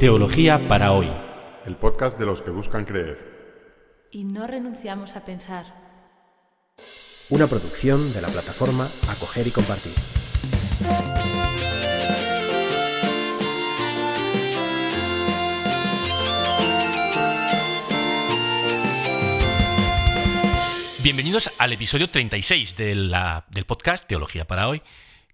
Teología 0.00 0.58
para 0.66 0.92
hoy. 0.92 1.08
El 1.66 1.76
podcast 1.76 2.18
de 2.18 2.24
los 2.24 2.40
que 2.40 2.50
buscan 2.50 2.86
creer. 2.86 4.08
Y 4.10 4.24
no 4.24 4.46
renunciamos 4.46 5.14
a 5.14 5.26
pensar. 5.26 5.66
Una 7.28 7.46
producción 7.46 8.10
de 8.14 8.22
la 8.22 8.28
plataforma 8.28 8.88
Acoger 9.10 9.46
y 9.46 9.50
Compartir. 9.50 9.92
Bienvenidos 21.02 21.50
al 21.58 21.72
episodio 21.72 22.10
36 22.10 22.76
de 22.76 22.94
la- 22.94 23.46
del 23.50 23.64
podcast 23.64 24.06
Teología 24.06 24.46
para 24.46 24.68
hoy, 24.68 24.82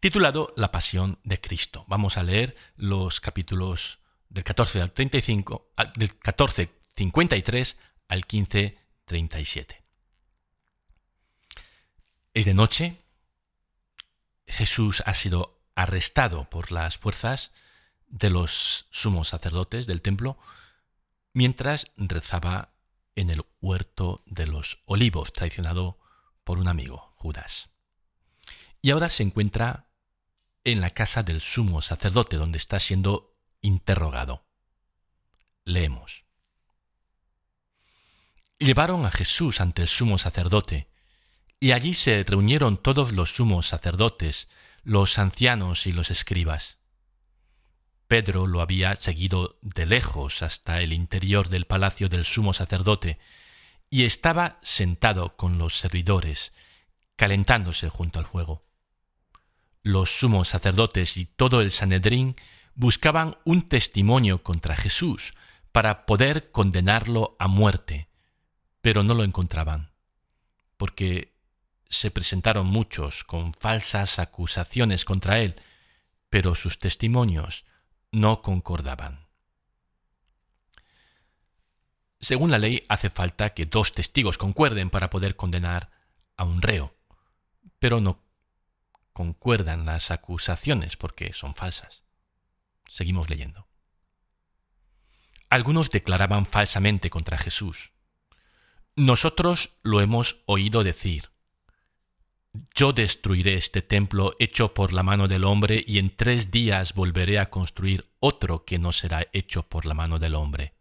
titulado 0.00 0.52
La 0.56 0.70
Pasión 0.70 1.18
de 1.24 1.40
Cristo. 1.40 1.84
Vamos 1.88 2.16
a 2.16 2.22
leer 2.22 2.56
los 2.76 3.20
capítulos 3.20 3.98
del 4.28 4.44
14 4.44 4.80
al 4.80 4.92
35, 4.92 5.70
al- 5.76 5.92
del 5.94 6.18
14:53 6.18 7.76
al 8.08 8.26
15:37. 8.26 9.82
Es 12.34 12.44
de 12.44 12.54
noche. 12.54 13.02
Jesús 14.46 15.02
ha 15.06 15.14
sido 15.14 15.58
arrestado 15.74 16.48
por 16.48 16.70
las 16.72 16.98
fuerzas 16.98 17.52
de 18.06 18.30
los 18.30 18.86
sumos 18.90 19.28
sacerdotes 19.28 19.86
del 19.86 20.00
templo 20.02 20.38
mientras 21.32 21.90
rezaba 21.96 22.72
en 23.14 23.30
el 23.30 23.44
huerto 23.60 24.22
de 24.26 24.46
los 24.46 24.78
olivos, 24.86 25.32
traicionado 25.32 25.98
por 26.44 26.58
un 26.58 26.68
amigo, 26.68 27.12
Judas. 27.16 27.70
Y 28.80 28.90
ahora 28.90 29.08
se 29.08 29.22
encuentra 29.22 29.88
en 30.64 30.80
la 30.80 30.90
casa 30.90 31.22
del 31.22 31.40
sumo 31.40 31.82
sacerdote, 31.82 32.36
donde 32.36 32.58
está 32.58 32.78
siendo 32.78 33.35
interrogado. 33.66 34.46
Leemos. 35.64 36.24
Llevaron 38.58 39.04
a 39.04 39.10
Jesús 39.10 39.60
ante 39.60 39.82
el 39.82 39.88
sumo 39.88 40.18
sacerdote, 40.18 40.88
y 41.58 41.72
allí 41.72 41.94
se 41.94 42.22
reunieron 42.24 42.76
todos 42.76 43.12
los 43.12 43.30
sumos 43.30 43.66
sacerdotes, 43.66 44.48
los 44.82 45.18
ancianos 45.18 45.86
y 45.86 45.92
los 45.92 46.10
escribas. 46.10 46.78
Pedro 48.08 48.46
lo 48.46 48.60
había 48.60 48.94
seguido 48.94 49.58
de 49.62 49.84
lejos 49.84 50.42
hasta 50.42 50.80
el 50.80 50.92
interior 50.92 51.48
del 51.48 51.66
palacio 51.66 52.08
del 52.08 52.24
sumo 52.24 52.52
sacerdote, 52.52 53.18
y 53.90 54.04
estaba 54.04 54.58
sentado 54.62 55.36
con 55.36 55.58
los 55.58 55.78
servidores, 55.78 56.52
calentándose 57.16 57.88
junto 57.88 58.20
al 58.20 58.26
fuego. 58.26 58.64
Los 59.82 60.18
sumos 60.18 60.48
sacerdotes 60.48 61.16
y 61.16 61.26
todo 61.26 61.60
el 61.60 61.70
Sanedrín 61.72 62.36
buscaban 62.76 63.36
un 63.44 63.62
testimonio 63.62 64.42
contra 64.42 64.76
Jesús 64.76 65.34
para 65.72 66.06
poder 66.06 66.50
condenarlo 66.52 67.34
a 67.38 67.48
muerte, 67.48 68.08
pero 68.82 69.02
no 69.02 69.14
lo 69.14 69.24
encontraban, 69.24 69.90
porque 70.76 71.34
se 71.88 72.10
presentaron 72.10 72.66
muchos 72.66 73.24
con 73.24 73.54
falsas 73.54 74.18
acusaciones 74.18 75.04
contra 75.04 75.40
él, 75.40 75.60
pero 76.28 76.54
sus 76.54 76.78
testimonios 76.78 77.64
no 78.12 78.42
concordaban. 78.42 79.26
Según 82.20 82.50
la 82.50 82.58
ley, 82.58 82.84
hace 82.88 83.08
falta 83.08 83.54
que 83.54 83.66
dos 83.66 83.92
testigos 83.92 84.36
concuerden 84.36 84.90
para 84.90 85.10
poder 85.10 85.36
condenar 85.36 85.90
a 86.36 86.44
un 86.44 86.60
reo, 86.60 86.94
pero 87.78 88.00
no 88.00 88.22
concuerdan 89.12 89.86
las 89.86 90.10
acusaciones 90.10 90.96
porque 90.96 91.32
son 91.32 91.54
falsas. 91.54 92.05
Seguimos 92.88 93.28
leyendo. 93.28 93.68
Algunos 95.50 95.90
declaraban 95.90 96.46
falsamente 96.46 97.10
contra 97.10 97.38
Jesús. 97.38 97.92
Nosotros 98.96 99.78
lo 99.82 100.00
hemos 100.00 100.42
oído 100.46 100.82
decir. 100.82 101.30
Yo 102.74 102.92
destruiré 102.92 103.54
este 103.54 103.82
templo 103.82 104.34
hecho 104.38 104.72
por 104.72 104.92
la 104.92 105.02
mano 105.02 105.28
del 105.28 105.44
hombre 105.44 105.84
y 105.86 105.98
en 105.98 106.16
tres 106.16 106.50
días 106.50 106.94
volveré 106.94 107.38
a 107.38 107.50
construir 107.50 108.10
otro 108.18 108.64
que 108.64 108.78
no 108.78 108.92
será 108.92 109.26
hecho 109.32 109.68
por 109.68 109.84
la 109.84 109.94
mano 109.94 110.18
del 110.18 110.34
hombre. 110.34 110.74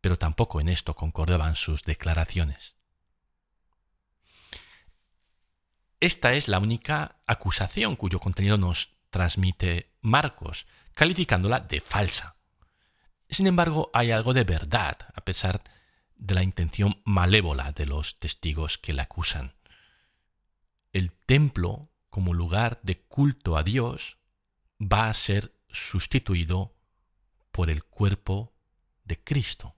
Pero 0.00 0.16
tampoco 0.16 0.60
en 0.60 0.68
esto 0.68 0.94
concordaban 0.94 1.56
sus 1.56 1.82
declaraciones. 1.82 2.76
Esta 5.98 6.32
es 6.32 6.48
la 6.48 6.60
única 6.60 7.20
acusación 7.26 7.96
cuyo 7.96 8.20
contenido 8.20 8.56
nos 8.56 8.99
transmite 9.10 9.92
Marcos, 10.00 10.66
calificándola 10.94 11.60
de 11.60 11.80
falsa. 11.80 12.36
Sin 13.28 13.46
embargo, 13.46 13.90
hay 13.92 14.10
algo 14.10 14.32
de 14.32 14.44
verdad, 14.44 14.98
a 15.14 15.20
pesar 15.20 15.62
de 16.16 16.34
la 16.34 16.42
intención 16.42 17.00
malévola 17.04 17.72
de 17.72 17.86
los 17.86 18.18
testigos 18.18 18.78
que 18.78 18.92
la 18.92 19.02
acusan 19.02 19.54
el 20.92 21.12
templo 21.12 21.92
como 22.08 22.34
lugar 22.34 22.80
de 22.82 23.00
culto 23.02 23.56
a 23.56 23.62
Dios 23.62 24.18
va 24.80 25.08
a 25.08 25.14
ser 25.14 25.56
sustituido 25.68 26.74
por 27.52 27.70
el 27.70 27.84
cuerpo 27.84 28.54
de 29.04 29.22
Cristo. 29.22 29.76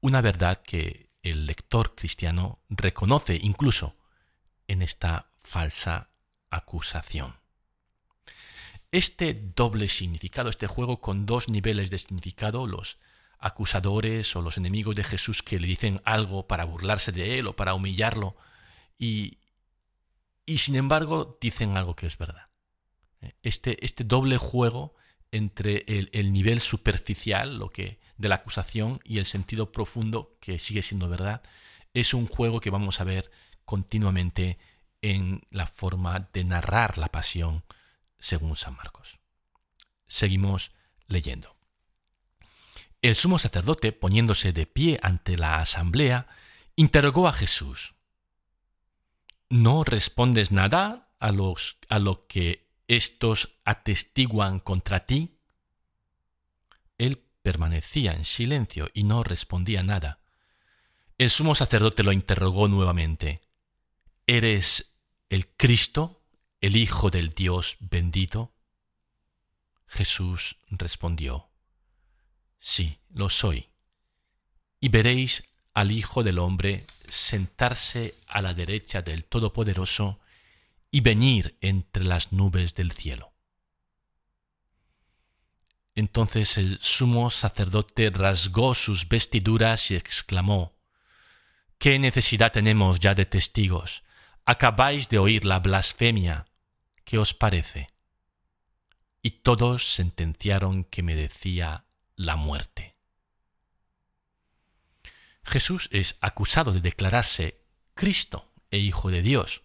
Una 0.00 0.20
verdad 0.20 0.62
que 0.62 1.10
el 1.22 1.46
lector 1.46 1.94
cristiano 1.94 2.62
reconoce 2.68 3.38
incluso 3.40 3.96
en 4.68 4.82
esta 4.82 5.32
falsa 5.40 6.10
acusación. 6.50 7.36
Este 8.90 9.34
doble 9.34 9.88
significado, 9.88 10.48
este 10.48 10.66
juego 10.66 11.00
con 11.00 11.26
dos 11.26 11.48
niveles 11.48 11.90
de 11.90 11.98
significado, 11.98 12.66
los 12.66 12.98
acusadores 13.38 14.34
o 14.34 14.42
los 14.42 14.56
enemigos 14.56 14.96
de 14.96 15.04
Jesús 15.04 15.42
que 15.42 15.60
le 15.60 15.66
dicen 15.66 16.00
algo 16.04 16.46
para 16.46 16.64
burlarse 16.64 17.12
de 17.12 17.38
él 17.38 17.46
o 17.46 17.56
para 17.56 17.74
humillarlo, 17.74 18.36
y, 18.98 19.38
y 20.46 20.58
sin 20.58 20.76
embargo 20.76 21.38
dicen 21.40 21.76
algo 21.76 21.94
que 21.94 22.06
es 22.06 22.16
verdad. 22.16 22.48
Este, 23.42 23.84
este 23.84 24.04
doble 24.04 24.38
juego 24.38 24.94
entre 25.32 25.84
el, 25.86 26.08
el, 26.12 26.32
nivel 26.32 26.60
superficial 26.60 27.58
lo 27.58 27.68
que, 27.68 28.00
de 28.16 28.28
la 28.28 28.36
acusación 28.36 29.00
y 29.04 29.18
el 29.18 29.26
sentido 29.26 29.70
profundo 29.70 30.36
que 30.40 30.58
sigue 30.58 30.82
siendo 30.82 31.08
verdad 31.08 31.42
es 31.92 32.14
un 32.14 32.26
juego 32.26 32.60
que 32.60 32.70
vamos 32.70 33.00
a 33.00 33.04
ver 33.04 33.30
continuamente 33.64 34.58
en 35.02 35.42
la 35.50 35.66
forma 35.66 36.28
de 36.32 36.44
narrar 36.44 36.96
la 36.96 37.08
pasión 37.08 37.64
según 38.18 38.56
San 38.56 38.76
Marcos. 38.76 39.18
Seguimos 40.06 40.72
leyendo. 41.06 41.56
El 43.00 43.14
sumo 43.14 43.38
sacerdote, 43.38 43.92
poniéndose 43.92 44.52
de 44.52 44.66
pie 44.66 44.98
ante 45.02 45.36
la 45.36 45.60
asamblea, 45.60 46.26
interrogó 46.74 47.28
a 47.28 47.32
Jesús. 47.32 47.94
¿No 49.48 49.84
respondes 49.84 50.50
nada 50.50 51.08
a, 51.20 51.32
los, 51.32 51.78
a 51.88 51.98
lo 51.98 52.26
que 52.26 52.68
estos 52.88 53.58
atestiguan 53.64 54.58
contra 54.58 55.06
ti? 55.06 55.38
Él 56.98 57.24
permanecía 57.42 58.12
en 58.12 58.24
silencio 58.24 58.90
y 58.92 59.04
no 59.04 59.22
respondía 59.22 59.82
nada. 59.82 60.20
El 61.18 61.30
sumo 61.30 61.54
sacerdote 61.54 62.02
lo 62.02 62.12
interrogó 62.12 62.68
nuevamente. 62.68 63.40
¿Eres 64.26 64.92
el 65.30 65.48
Cristo, 65.48 66.17
el 66.60 66.76
Hijo 66.76 67.10
del 67.10 67.30
Dios 67.30 67.76
bendito? 67.80 68.54
Jesús 69.86 70.56
respondió, 70.68 71.50
Sí, 72.58 72.98
lo 73.10 73.28
soy. 73.28 73.70
Y 74.80 74.88
veréis 74.88 75.44
al 75.74 75.92
Hijo 75.92 76.22
del 76.22 76.38
Hombre 76.38 76.84
sentarse 77.08 78.14
a 78.26 78.42
la 78.42 78.54
derecha 78.54 79.02
del 79.02 79.24
Todopoderoso 79.24 80.18
y 80.90 81.00
venir 81.00 81.56
entre 81.60 82.04
las 82.04 82.32
nubes 82.32 82.74
del 82.74 82.92
cielo. 82.92 83.32
Entonces 85.94 86.58
el 86.58 86.78
sumo 86.80 87.30
sacerdote 87.30 88.10
rasgó 88.10 88.74
sus 88.74 89.08
vestiduras 89.08 89.90
y 89.90 89.96
exclamó, 89.96 90.76
¿Qué 91.78 91.98
necesidad 91.98 92.52
tenemos 92.52 92.98
ya 92.98 93.14
de 93.14 93.26
testigos? 93.26 94.02
Acabáis 94.44 95.08
de 95.08 95.18
oír 95.18 95.44
la 95.44 95.60
blasfemia. 95.60 96.47
¿Qué 97.08 97.16
os 97.16 97.32
parece? 97.32 97.86
Y 99.22 99.30
todos 99.40 99.94
sentenciaron 99.94 100.84
que 100.84 101.02
merecía 101.02 101.86
la 102.16 102.36
muerte. 102.36 102.96
Jesús 105.42 105.88
es 105.90 106.16
acusado 106.20 106.70
de 106.70 106.82
declararse 106.82 107.64
Cristo 107.94 108.52
e 108.70 108.76
Hijo 108.76 109.10
de 109.10 109.22
Dios. 109.22 109.62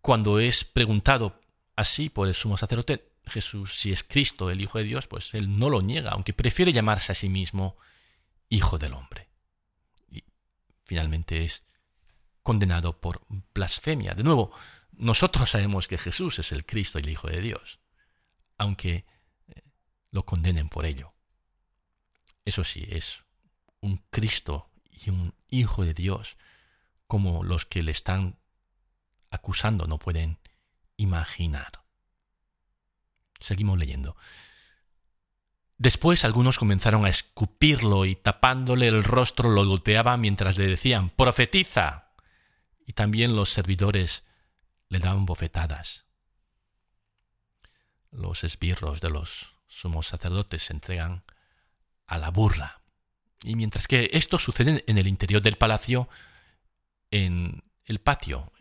Cuando 0.00 0.38
es 0.38 0.64
preguntado 0.64 1.38
así 1.76 2.08
por 2.08 2.28
el 2.28 2.34
sumo 2.34 2.56
sacerdote, 2.56 3.12
Jesús, 3.26 3.78
si 3.78 3.92
es 3.92 4.02
Cristo 4.02 4.50
el 4.50 4.62
Hijo 4.62 4.78
de 4.78 4.84
Dios, 4.84 5.06
pues 5.06 5.34
él 5.34 5.58
no 5.58 5.68
lo 5.68 5.82
niega, 5.82 6.12
aunque 6.12 6.32
prefiere 6.32 6.72
llamarse 6.72 7.12
a 7.12 7.14
sí 7.14 7.28
mismo 7.28 7.76
Hijo 8.48 8.78
del 8.78 8.94
Hombre. 8.94 9.28
Y 10.10 10.24
finalmente 10.86 11.44
es 11.44 11.62
condenado 12.42 12.98
por 12.98 13.20
blasfemia. 13.52 14.14
De 14.14 14.22
nuevo, 14.22 14.50
nosotros 14.98 15.50
sabemos 15.50 15.86
que 15.86 15.96
Jesús 15.96 16.40
es 16.40 16.50
el 16.52 16.66
Cristo 16.66 16.98
y 16.98 17.02
el 17.02 17.10
Hijo 17.10 17.28
de 17.28 17.40
Dios, 17.40 17.78
aunque 18.58 19.06
lo 20.10 20.24
condenen 20.24 20.68
por 20.68 20.86
ello. 20.86 21.14
Eso 22.44 22.64
sí, 22.64 22.84
es 22.90 23.22
un 23.80 24.02
Cristo 24.10 24.70
y 24.90 25.10
un 25.10 25.34
Hijo 25.48 25.84
de 25.84 25.94
Dios 25.94 26.36
como 27.06 27.44
los 27.44 27.64
que 27.64 27.82
le 27.82 27.92
están 27.92 28.38
acusando 29.30 29.86
no 29.86 29.98
pueden 29.98 30.38
imaginar. 30.96 31.84
Seguimos 33.40 33.78
leyendo. 33.78 34.16
Después 35.76 36.24
algunos 36.24 36.58
comenzaron 36.58 37.06
a 37.06 37.08
escupirlo 37.08 38.04
y 38.04 38.16
tapándole 38.16 38.88
el 38.88 39.04
rostro 39.04 39.48
lo 39.48 39.64
golpeaban 39.64 40.20
mientras 40.20 40.58
le 40.58 40.66
decían, 40.66 41.10
profetiza. 41.10 42.10
Y 42.84 42.94
también 42.94 43.36
los 43.36 43.50
servidores 43.50 44.24
le 44.88 44.98
daban 44.98 45.26
bofetadas. 45.26 46.04
Los 48.10 48.44
esbirros 48.44 49.00
de 49.00 49.10
los 49.10 49.54
sumos 49.66 50.06
sacerdotes 50.06 50.62
se 50.62 50.72
entregan 50.72 51.24
a 52.06 52.18
la 52.18 52.30
burla. 52.30 52.80
Y 53.42 53.54
mientras 53.54 53.86
que 53.86 54.10
esto 54.12 54.38
sucede 54.38 54.84
en 54.86 54.98
el 54.98 55.06
interior 55.06 55.42
del 55.42 55.56
palacio, 55.56 56.08
en 57.10 57.62
el 57.84 58.00
patio, 58.00 58.52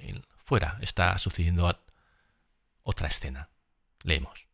fuera, 0.44 0.78
está 0.82 1.18
sucediendo 1.18 1.74
otra 2.84 3.08
escena. 3.08 3.50
Leemos. 4.04 4.48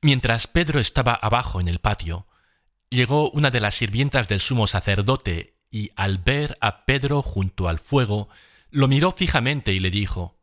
Mientras 0.00 0.46
Pedro 0.46 0.78
estaba 0.78 1.14
abajo 1.14 1.60
en 1.60 1.68
el 1.68 1.80
patio, 1.80 2.26
llegó 2.88 3.30
una 3.30 3.50
de 3.50 3.60
las 3.60 3.74
sirvientas 3.74 4.28
del 4.28 4.40
sumo 4.40 4.66
sacerdote 4.66 5.58
y 5.70 5.90
al 5.96 6.18
ver 6.18 6.56
a 6.60 6.84
Pedro 6.84 7.20
junto 7.22 7.68
al 7.68 7.78
fuego, 7.78 8.28
lo 8.70 8.88
miró 8.88 9.12
fijamente 9.12 9.72
y 9.72 9.80
le 9.80 9.90
dijo, 9.90 10.38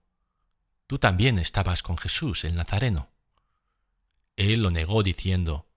Tú 0.88 1.00
también 1.00 1.40
estabas 1.40 1.82
con 1.82 1.98
Jesús 1.98 2.44
el 2.44 2.56
Nazareno. 2.56 3.10
Él 4.36 4.62
lo 4.62 4.72
negó 4.72 5.02
diciendo, 5.04 5.68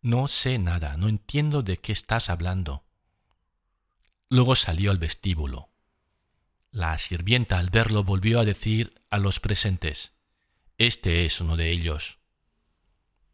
No 0.00 0.28
sé 0.28 0.58
nada, 0.58 0.96
no 0.96 1.08
entiendo 1.08 1.62
de 1.62 1.78
qué 1.78 1.92
estás 1.92 2.30
hablando. 2.30 2.84
Luego 4.28 4.56
salió 4.56 4.90
al 4.90 4.98
vestíbulo. 4.98 5.70
La 6.70 6.96
sirvienta 6.98 7.58
al 7.58 7.68
verlo 7.68 8.02
volvió 8.02 8.40
a 8.40 8.44
decir 8.44 9.02
a 9.10 9.18
los 9.18 9.40
presentes, 9.40 10.14
Este 10.78 11.26
es 11.26 11.40
uno 11.40 11.56
de 11.56 11.70
ellos 11.70 12.22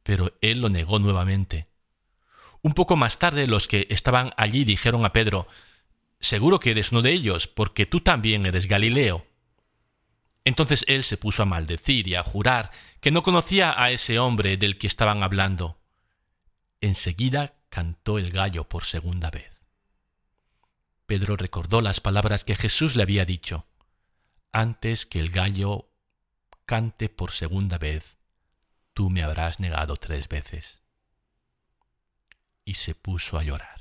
pero 0.09 0.33
él 0.41 0.63
lo 0.63 0.71
negó 0.71 0.99
nuevamente. 0.99 1.69
Un 2.63 2.73
poco 2.73 2.97
más 2.97 3.19
tarde 3.19 3.47
los 3.47 3.69
que 3.69 3.87
estaban 3.91 4.33
allí 4.39 4.65
dijeron 4.65 5.05
a 5.05 5.13
Pedro, 5.13 5.49
Seguro 6.21 6.61
que 6.61 6.73
eres 6.73 6.93
uno 6.93 7.03
de 7.03 7.13
ellos, 7.13 7.47
porque 7.47 7.87
tú 7.87 8.01
también 8.01 8.47
eres 8.47 8.67
Galileo. 8.67 9.27
Entonces 10.45 10.85
él 10.89 11.05
se 11.05 11.17
puso 11.17 11.43
a 11.43 11.47
maldecir 11.47 12.09
y 12.09 12.15
a 12.15 12.23
jurar 12.23 12.71
que 13.01 13.11
no 13.11 13.23
conocía 13.23 13.81
a 13.81 13.91
ese 13.91 14.19
hombre 14.19 14.57
del 14.57 14.79
que 14.79 14.87
estaban 14.87 15.23
hablando. 15.23 15.79
Enseguida 16.81 17.55
cantó 17.69 18.19
el 18.19 18.31
gallo 18.31 18.65
por 18.65 18.85
segunda 18.85 19.31
vez. 19.31 19.53
Pedro 21.07 21.37
recordó 21.37 21.81
las 21.81 22.01
palabras 22.01 22.45
que 22.45 22.57
Jesús 22.57 22.97
le 22.97 23.03
había 23.03 23.25
dicho. 23.25 23.67
Antes 24.53 25.07
que 25.07 25.21
el 25.21 25.31
gallo 25.31 25.91
cante 26.65 27.09
por 27.09 27.33
segunda 27.33 27.79
vez, 27.79 28.17
tú 28.93 29.11
me 29.11 29.23
habrás 29.23 29.61
negado 29.61 29.97
tres 29.97 30.29
veces. 30.29 30.83
Y 32.65 32.75
se 32.75 32.95
puso 32.95 33.39
a 33.39 33.43
llorar. 33.43 33.78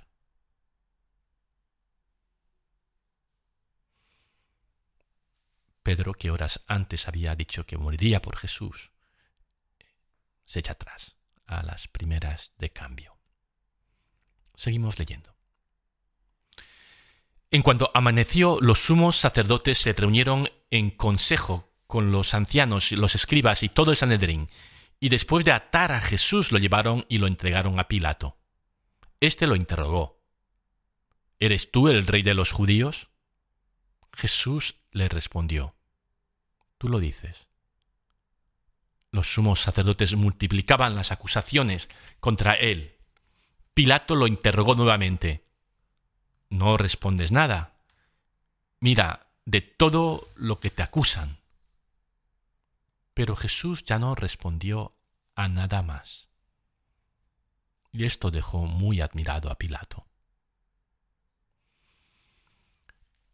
Pedro, 5.87 6.11
que 6.15 6.31
horas 6.31 6.65
antes 6.67 7.07
había 7.07 7.33
dicho 7.33 7.65
que 7.65 7.77
moriría 7.77 8.21
por 8.21 8.35
Jesús, 8.35 8.91
se 10.43 10.59
echa 10.59 10.73
atrás 10.73 11.15
a 11.45 11.63
las 11.63 11.87
primeras 11.87 12.51
de 12.57 12.73
cambio. 12.73 13.17
Seguimos 14.53 14.99
leyendo. 14.99 15.33
En 17.51 17.61
cuanto 17.61 17.89
amaneció, 17.93 18.57
los 18.59 18.79
sumos 18.79 19.15
sacerdotes 19.15 19.77
se 19.77 19.93
reunieron 19.93 20.49
en 20.71 20.91
consejo 20.91 21.71
con 21.87 22.11
los 22.11 22.33
ancianos, 22.33 22.91
los 22.91 23.15
escribas 23.15 23.63
y 23.63 23.69
todo 23.69 23.91
el 23.91 23.97
Sanedrín, 23.97 24.49
y 24.99 25.07
después 25.07 25.45
de 25.45 25.53
atar 25.53 25.93
a 25.93 26.01
Jesús 26.01 26.51
lo 26.51 26.57
llevaron 26.57 27.05
y 27.07 27.19
lo 27.19 27.27
entregaron 27.27 27.79
a 27.79 27.87
Pilato. 27.87 28.37
Este 29.21 29.47
lo 29.47 29.55
interrogó. 29.55 30.21
¿Eres 31.39 31.71
tú 31.71 31.87
el 31.87 32.05
rey 32.05 32.23
de 32.23 32.33
los 32.33 32.51
judíos? 32.51 33.07
Jesús 34.11 34.81
le 34.91 35.07
respondió. 35.07 35.76
Tú 36.77 36.89
lo 36.89 36.99
dices. 36.99 37.47
Los 39.11 39.33
sumos 39.33 39.61
sacerdotes 39.61 40.15
multiplicaban 40.15 40.95
las 40.95 41.11
acusaciones 41.11 41.89
contra 42.19 42.53
él. 42.53 42.95
Pilato 43.73 44.15
lo 44.15 44.27
interrogó 44.27 44.75
nuevamente. 44.75 45.45
No 46.49 46.77
respondes 46.77 47.31
nada. 47.31 47.73
Mira, 48.79 49.27
de 49.45 49.61
todo 49.61 50.27
lo 50.35 50.59
que 50.59 50.69
te 50.69 50.83
acusan, 50.83 51.39
pero 53.13 53.35
Jesús 53.35 53.83
ya 53.85 53.97
no 53.97 54.13
respondió 54.13 54.93
a 55.35 55.47
nada 55.47 55.81
más. 55.81 56.29
Y 57.91 58.05
esto 58.05 58.29
dejó 58.29 58.67
muy 58.67 59.01
admirado 59.01 59.49
a 59.49 59.55
Pilato. 59.55 60.05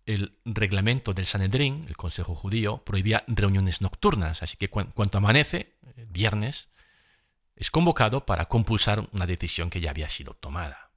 El 0.05 0.37
reglamento 0.43 1.13
del 1.13 1.25
Sanedrín, 1.25 1.85
el 1.87 1.95
Consejo 1.95 2.35
Judío, 2.35 2.83
prohibía 2.83 3.23
reuniones 3.27 3.81
nocturnas, 3.81 4.43
así 4.43 4.57
que 4.57 4.69
cuanto 4.69 5.17
amanece, 5.17 5.77
el 5.95 6.07
viernes, 6.07 6.69
es 7.55 7.71
convocado 7.71 8.25
para 8.25 8.45
compulsar 8.45 9.07
una 9.13 9.25
decisión 9.25 9.69
que 9.69 9.79
ya 9.79 9.91
había 9.91 10.09
sido 10.09 10.33
tomada. 10.33 10.91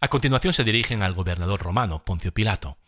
A 0.00 0.08
continuación 0.08 0.52
se 0.52 0.64
dirigen 0.64 1.02
al 1.02 1.14
gobernador 1.14 1.60
romano, 1.60 2.04
Poncio 2.04 2.32
Pilato, 2.32 2.78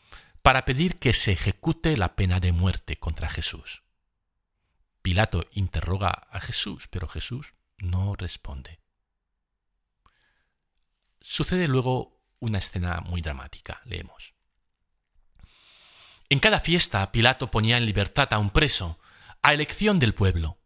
para 0.43 0.65
pedir 0.65 0.99
que 0.99 1.13
se 1.13 1.33
ejecute 1.33 1.97
la 1.97 2.17
pena 2.17 2.41
de 2.41 2.53
muerte 2.53 2.97
contra 2.97 3.29
Jesús. 3.29 3.83
Pilato 5.03 5.47
interroga 5.53 6.11
a 6.31 6.41
Jesús, 6.41 6.89
pero 6.89 7.09
Jesús 7.09 7.55
no 7.79 8.15
responde. 8.17 8.81
Sucede 11.21 11.69
luego 11.69 12.21
una 12.39 12.59
escena 12.59 13.01
muy 13.01 13.23
dramática. 13.23 13.83
Leemos. 13.85 14.35
En 16.33 16.39
cada 16.39 16.61
fiesta 16.61 17.11
Pilato 17.11 17.51
ponía 17.51 17.77
en 17.77 17.87
libertad 17.87 18.33
a 18.33 18.39
un 18.39 18.51
preso, 18.51 19.01
a 19.43 19.53
elección 19.53 19.99
del 19.99 20.15
pueblo. 20.15 20.59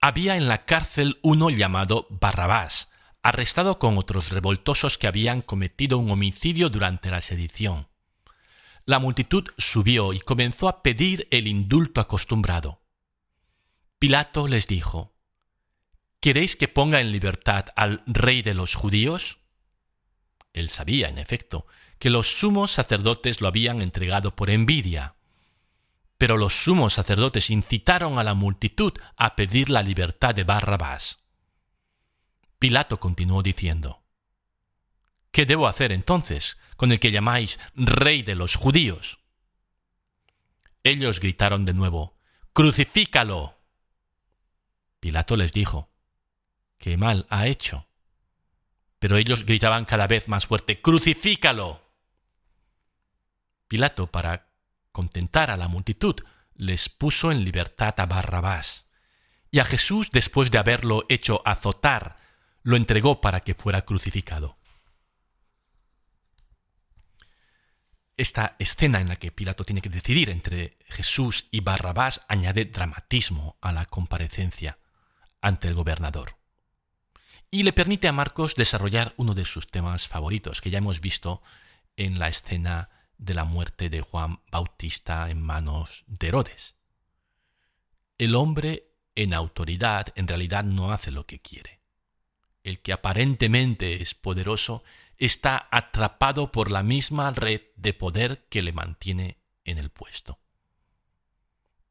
Había 0.00 0.36
en 0.36 0.48
la 0.48 0.64
cárcel 0.64 1.20
uno 1.22 1.50
llamado 1.50 2.08
Barrabás, 2.10 2.90
arrestado 3.22 3.78
con 3.78 3.96
otros 3.96 4.30
revoltosos 4.30 4.98
que 4.98 5.06
habían 5.06 5.40
cometido 5.40 5.98
un 5.98 6.10
homicidio 6.10 6.68
durante 6.68 7.12
la 7.12 7.20
sedición. 7.20 7.86
La 8.84 8.98
multitud 8.98 9.44
subió 9.56 10.12
y 10.12 10.18
comenzó 10.18 10.68
a 10.68 10.82
pedir 10.82 11.28
el 11.30 11.46
indulto 11.46 12.00
acostumbrado. 12.00 12.82
Pilato 14.00 14.48
les 14.48 14.66
dijo, 14.66 15.14
¿Queréis 16.18 16.56
que 16.56 16.66
ponga 16.66 17.00
en 17.00 17.12
libertad 17.12 17.66
al 17.76 18.02
rey 18.06 18.42
de 18.42 18.54
los 18.54 18.74
judíos? 18.74 19.38
Él 20.52 20.68
sabía, 20.68 21.08
en 21.08 21.18
efecto, 21.18 21.66
que 22.02 22.10
los 22.10 22.32
sumos 22.32 22.72
sacerdotes 22.72 23.40
lo 23.40 23.46
habían 23.46 23.80
entregado 23.80 24.34
por 24.34 24.50
envidia. 24.50 25.14
Pero 26.18 26.36
los 26.36 26.52
sumos 26.52 26.94
sacerdotes 26.94 27.48
incitaron 27.48 28.18
a 28.18 28.24
la 28.24 28.34
multitud 28.34 28.92
a 29.16 29.36
pedir 29.36 29.70
la 29.70 29.84
libertad 29.84 30.34
de 30.34 30.42
Barrabás. 30.42 31.20
Pilato 32.58 32.98
continuó 32.98 33.44
diciendo, 33.44 34.02
¿Qué 35.30 35.46
debo 35.46 35.68
hacer 35.68 35.92
entonces 35.92 36.58
con 36.76 36.90
el 36.90 36.98
que 36.98 37.12
llamáis 37.12 37.60
rey 37.76 38.22
de 38.22 38.34
los 38.34 38.56
judíos? 38.56 39.20
Ellos 40.82 41.20
gritaron 41.20 41.64
de 41.64 41.72
nuevo, 41.72 42.18
Crucifícalo. 42.52 43.60
Pilato 44.98 45.36
les 45.36 45.52
dijo, 45.52 45.92
¿qué 46.78 46.96
mal 46.96 47.28
ha 47.30 47.46
hecho? 47.46 47.86
Pero 48.98 49.16
ellos 49.18 49.46
gritaban 49.46 49.84
cada 49.84 50.08
vez 50.08 50.26
más 50.26 50.46
fuerte, 50.46 50.82
¡Crucifícalo! 50.82 51.81
Pilato, 53.72 54.06
para 54.08 54.50
contentar 54.92 55.50
a 55.50 55.56
la 55.56 55.66
multitud, 55.66 56.16
les 56.54 56.90
puso 56.90 57.32
en 57.32 57.42
libertad 57.42 57.94
a 57.96 58.04
Barrabás. 58.04 58.84
Y 59.50 59.60
a 59.60 59.64
Jesús, 59.64 60.10
después 60.10 60.50
de 60.50 60.58
haberlo 60.58 61.06
hecho 61.08 61.40
azotar, 61.46 62.16
lo 62.62 62.76
entregó 62.76 63.22
para 63.22 63.40
que 63.40 63.54
fuera 63.54 63.86
crucificado. 63.86 64.58
Esta 68.18 68.56
escena 68.58 69.00
en 69.00 69.08
la 69.08 69.16
que 69.16 69.32
Pilato 69.32 69.64
tiene 69.64 69.80
que 69.80 69.88
decidir 69.88 70.28
entre 70.28 70.76
Jesús 70.90 71.48
y 71.50 71.60
Barrabás 71.60 72.20
añade 72.28 72.66
dramatismo 72.66 73.56
a 73.62 73.72
la 73.72 73.86
comparecencia 73.86 74.76
ante 75.40 75.68
el 75.68 75.74
gobernador. 75.74 76.36
Y 77.50 77.62
le 77.62 77.72
permite 77.72 78.06
a 78.06 78.12
Marcos 78.12 78.54
desarrollar 78.54 79.14
uno 79.16 79.32
de 79.32 79.46
sus 79.46 79.66
temas 79.66 80.08
favoritos, 80.08 80.60
que 80.60 80.68
ya 80.68 80.76
hemos 80.76 81.00
visto 81.00 81.40
en 81.96 82.18
la 82.18 82.28
escena 82.28 82.90
de 83.22 83.34
la 83.34 83.44
muerte 83.44 83.88
de 83.88 84.00
Juan 84.00 84.40
Bautista 84.50 85.30
en 85.30 85.40
manos 85.40 86.04
de 86.06 86.28
Herodes. 86.28 86.74
El 88.18 88.34
hombre 88.34 88.88
en 89.14 89.32
autoridad 89.32 90.08
en 90.16 90.26
realidad 90.26 90.64
no 90.64 90.92
hace 90.92 91.12
lo 91.12 91.26
que 91.26 91.40
quiere. 91.40 91.80
El 92.64 92.80
que 92.80 92.92
aparentemente 92.92 94.02
es 94.02 94.14
poderoso 94.14 94.82
está 95.18 95.68
atrapado 95.70 96.50
por 96.50 96.70
la 96.70 96.82
misma 96.82 97.30
red 97.30 97.62
de 97.76 97.94
poder 97.94 98.46
que 98.48 98.62
le 98.62 98.72
mantiene 98.72 99.38
en 99.64 99.78
el 99.78 99.90
puesto. 99.90 100.40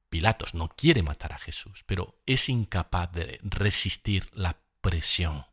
Pilatos 0.09 0.53
no 0.53 0.67
quiere 0.67 1.03
matar 1.03 1.31
a 1.31 1.39
Jesús, 1.39 1.83
pero 1.85 2.21
es 2.25 2.49
incapaz 2.49 3.11
de 3.13 3.39
resistir 3.43 4.29
la 4.33 4.59
presión. 4.81 5.45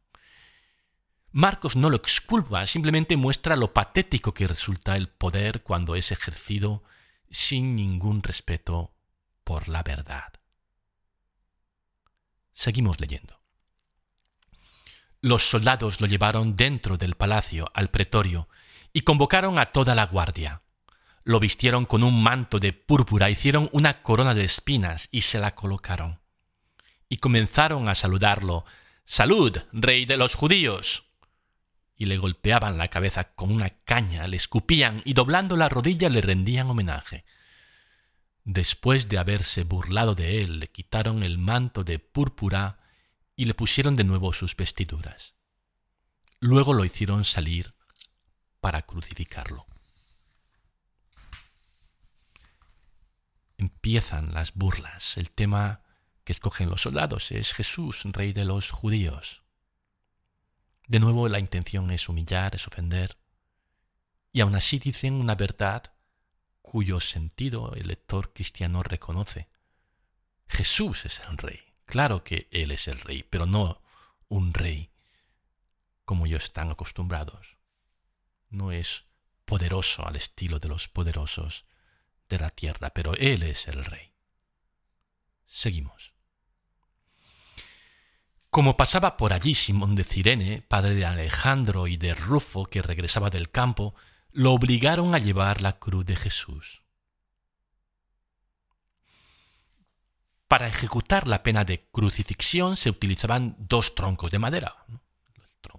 Marcos 1.32 1.76
no 1.76 1.90
lo 1.90 1.96
exculpa, 1.96 2.66
simplemente 2.66 3.16
muestra 3.16 3.54
lo 3.54 3.74
patético 3.74 4.32
que 4.32 4.48
resulta 4.48 4.96
el 4.96 5.08
poder 5.08 5.62
cuando 5.62 5.94
es 5.94 6.10
ejercido 6.10 6.82
sin 7.30 7.76
ningún 7.76 8.22
respeto 8.22 8.94
por 9.44 9.68
la 9.68 9.82
verdad. 9.82 10.32
Seguimos 12.52 12.98
leyendo. 12.98 13.40
Los 15.20 15.42
soldados 15.42 16.00
lo 16.00 16.06
llevaron 16.06 16.56
dentro 16.56 16.96
del 16.96 17.14
palacio 17.14 17.70
al 17.74 17.90
pretorio 17.90 18.48
y 18.94 19.02
convocaron 19.02 19.58
a 19.58 19.66
toda 19.66 19.94
la 19.94 20.06
guardia. 20.06 20.62
Lo 21.24 21.40
vistieron 21.40 21.84
con 21.84 22.04
un 22.04 22.22
manto 22.22 22.58
de 22.58 22.72
púrpura, 22.72 23.28
hicieron 23.28 23.68
una 23.72 24.02
corona 24.02 24.32
de 24.32 24.44
espinas 24.44 25.08
y 25.12 25.22
se 25.22 25.38
la 25.38 25.54
colocaron. 25.54 26.20
Y 27.10 27.18
comenzaron 27.18 27.88
a 27.88 27.94
saludarlo. 27.94 28.64
Salud, 29.04 29.58
rey 29.72 30.06
de 30.06 30.16
los 30.16 30.34
judíos 30.34 31.07
y 31.98 32.06
le 32.06 32.16
golpeaban 32.16 32.78
la 32.78 32.88
cabeza 32.88 33.34
con 33.34 33.50
una 33.50 33.70
caña, 33.70 34.26
le 34.28 34.36
escupían 34.36 35.02
y 35.04 35.14
doblando 35.14 35.56
la 35.56 35.68
rodilla 35.68 36.08
le 36.08 36.20
rendían 36.20 36.70
homenaje. 36.70 37.24
Después 38.44 39.08
de 39.08 39.18
haberse 39.18 39.64
burlado 39.64 40.14
de 40.14 40.42
él, 40.42 40.60
le 40.60 40.70
quitaron 40.70 41.24
el 41.24 41.38
manto 41.38 41.82
de 41.82 41.98
púrpura 41.98 42.78
y 43.34 43.46
le 43.46 43.54
pusieron 43.54 43.96
de 43.96 44.04
nuevo 44.04 44.32
sus 44.32 44.56
vestiduras. 44.56 45.34
Luego 46.38 46.72
lo 46.72 46.84
hicieron 46.84 47.24
salir 47.24 47.74
para 48.60 48.82
crucificarlo. 48.82 49.66
Empiezan 53.56 54.32
las 54.32 54.54
burlas. 54.54 55.16
El 55.16 55.32
tema 55.32 55.82
que 56.22 56.32
escogen 56.32 56.70
los 56.70 56.82
soldados 56.82 57.32
es 57.32 57.52
Jesús, 57.54 58.02
rey 58.04 58.32
de 58.32 58.44
los 58.44 58.70
judíos. 58.70 59.42
De 60.88 61.00
nuevo 61.00 61.28
la 61.28 61.38
intención 61.38 61.90
es 61.90 62.08
humillar, 62.08 62.54
es 62.54 62.66
ofender. 62.66 63.18
Y 64.32 64.40
aún 64.40 64.54
así 64.54 64.78
dicen 64.78 65.14
una 65.14 65.34
verdad 65.34 65.92
cuyo 66.62 66.98
sentido 67.00 67.74
el 67.74 67.88
lector 67.88 68.32
cristiano 68.32 68.82
reconoce. 68.82 69.50
Jesús 70.48 71.04
es 71.04 71.20
el 71.28 71.36
rey. 71.36 71.60
Claro 71.84 72.24
que 72.24 72.48
Él 72.50 72.70
es 72.70 72.88
el 72.88 72.98
rey, 73.00 73.22
pero 73.22 73.44
no 73.44 73.82
un 74.28 74.54
rey 74.54 74.90
como 76.06 76.24
ellos 76.24 76.44
están 76.44 76.70
acostumbrados. 76.70 77.58
No 78.48 78.72
es 78.72 79.04
poderoso 79.44 80.06
al 80.06 80.16
estilo 80.16 80.58
de 80.58 80.68
los 80.68 80.88
poderosos 80.88 81.66
de 82.30 82.38
la 82.38 82.48
tierra, 82.48 82.88
pero 82.94 83.14
Él 83.14 83.42
es 83.42 83.68
el 83.68 83.84
rey. 83.84 84.14
Seguimos. 85.46 86.17
Como 88.50 88.76
pasaba 88.76 89.16
por 89.16 89.32
allí 89.32 89.54
Simón 89.54 89.94
de 89.94 90.04
Cirene, 90.04 90.62
padre 90.62 90.94
de 90.94 91.04
Alejandro 91.04 91.86
y 91.86 91.96
de 91.96 92.14
Rufo, 92.14 92.66
que 92.66 92.82
regresaba 92.82 93.28
del 93.30 93.50
campo, 93.50 93.94
lo 94.32 94.52
obligaron 94.52 95.14
a 95.14 95.18
llevar 95.18 95.60
la 95.60 95.78
cruz 95.78 96.06
de 96.06 96.16
Jesús. 96.16 96.82
Para 100.48 100.66
ejecutar 100.66 101.28
la 101.28 101.42
pena 101.42 101.64
de 101.64 101.80
crucifixión 101.90 102.76
se 102.76 102.88
utilizaban 102.88 103.54
dos 103.58 103.94
troncos 103.94 104.30
de 104.30 104.38
madera, 104.38 104.76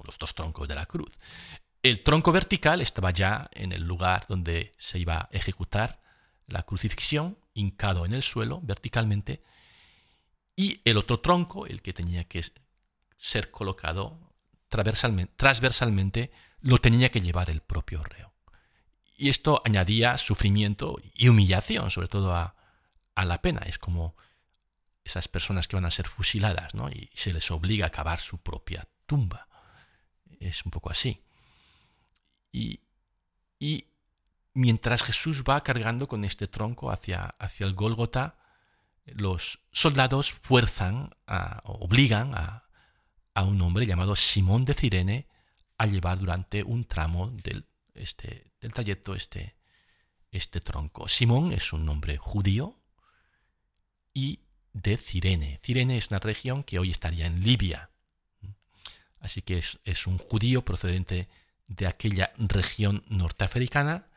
los 0.04 0.18
dos 0.20 0.36
troncos 0.36 0.68
de 0.68 0.76
la 0.76 0.86
cruz. 0.86 1.18
El 1.82 2.04
tronco 2.04 2.32
vertical 2.32 2.82
estaba 2.82 3.12
ya 3.12 3.50
en 3.54 3.72
el 3.72 3.84
lugar 3.84 4.26
donde 4.28 4.74
se 4.78 5.00
iba 5.00 5.18
a 5.18 5.30
ejecutar 5.32 6.02
la 6.48 6.64
crucifixión, 6.64 7.38
hincado 7.54 8.06
en 8.06 8.14
el 8.14 8.22
suelo 8.22 8.60
verticalmente, 8.62 9.42
y 10.60 10.82
el 10.84 10.98
otro 10.98 11.22
tronco, 11.22 11.68
el 11.68 11.82
que 11.82 11.94
tenía 11.94 12.26
que 12.26 12.44
ser 13.18 13.50
colocado 13.50 14.20
transversalmente, 14.68 16.34
lo 16.60 16.80
tenía 16.80 17.12
que 17.12 17.22
llevar 17.22 17.50
el 17.50 17.62
propio 17.62 18.04
reo. 18.04 18.34
Y 19.16 19.30
esto 19.30 19.62
añadía 19.64 20.18
sufrimiento 20.18 20.98
y 21.14 21.30
humillación, 21.30 21.92
sobre 21.92 22.10
todo 22.10 22.34
a, 22.36 22.58
la 23.16 23.42
pena. 23.42 23.62
Es 23.68 23.80
como 23.80 24.18
esas 25.06 25.30
personas 25.30 25.70
que 25.70 25.78
van 25.78 25.86
a 25.86 25.92
ser 25.92 26.10
fusiladas, 26.10 26.76
¿no? 26.76 26.90
Y 26.90 27.10
se 27.16 27.32
les 27.32 27.50
obliga 27.52 27.86
a 27.86 27.92
cavar 27.92 28.20
su 28.20 28.40
propia 28.40 28.86
tumba. 29.06 29.48
Es 30.42 30.66
un 30.66 30.72
poco 30.72 30.90
así. 30.90 31.24
Y, 32.52 32.82
y 33.60 33.86
mientras 34.54 35.04
Jesús 35.04 35.42
va 35.48 35.64
cargando 35.64 36.10
con 36.10 36.26
este 36.26 36.50
tronco 36.50 36.92
hacia, 36.92 37.28
hacia 37.40 37.66
el 37.66 37.76
Gólgota, 37.76 38.39
los 39.16 39.60
soldados 39.72 40.32
fuerzan, 40.32 41.12
obligan 41.64 42.34
a, 42.36 42.66
un 43.36 43.62
hombre 43.62 43.86
llamado 43.86 44.18
Simón 44.18 44.66
de 44.66 44.74
Cirene 44.74 45.28
a 45.78 45.86
llevar 45.86 46.20
durante 46.20 46.62
un 46.62 46.84
tramo 46.84 47.30
del, 47.30 47.66
este, 47.94 48.52
del 48.60 48.74
trayecto 48.74 49.16
este, 49.16 49.56
este 50.32 50.60
tronco. 50.60 51.08
Simón 51.08 51.54
es 51.54 51.72
un 51.72 51.86
nombre 51.86 52.18
judío 52.18 52.76
y 54.14 54.42
de 54.74 54.98
Cirene. 54.98 55.60
Cirene 55.64 55.98
es 55.98 56.10
una 56.10 56.20
región 56.20 56.64
que 56.64 56.80
hoy 56.80 56.92
estaría 56.92 57.26
en 57.28 57.42
Libia. 57.42 57.90
Así 59.20 59.42
que 59.42 59.58
es, 59.58 60.08
un 60.08 60.18
judío 60.18 60.64
procedente 60.64 61.28
de 61.68 61.88
aquella 61.88 62.32
región 62.38 63.04
norteafricana 63.08 64.08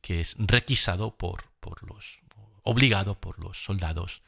que 0.00 0.20
es 0.20 0.36
requisado 0.38 1.16
por, 1.16 1.50
por 1.60 1.82
los, 1.88 2.20
obligado 2.62 3.20
por 3.20 3.38
los 3.38 3.64
soldados 3.64 4.22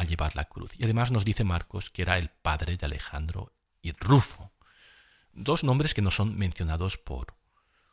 a 0.00 0.04
llevar 0.04 0.34
la 0.34 0.46
cruz. 0.46 0.72
Y 0.78 0.84
además 0.84 1.10
nos 1.10 1.26
dice 1.26 1.44
Marcos 1.44 1.90
que 1.90 2.02
era 2.02 2.16
el 2.16 2.30
padre 2.30 2.78
de 2.78 2.86
Alejandro 2.86 3.52
y 3.82 3.92
Rufo, 3.92 4.50
dos 5.32 5.62
nombres 5.62 5.92
que 5.92 6.00
no 6.00 6.10
son 6.10 6.38
mencionados 6.38 6.96
por, 6.96 7.36